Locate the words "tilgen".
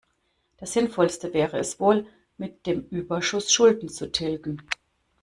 4.11-4.63